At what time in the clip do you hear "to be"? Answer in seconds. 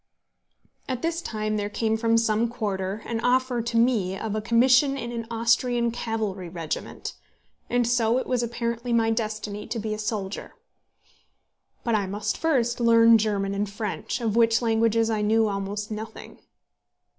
9.67-9.93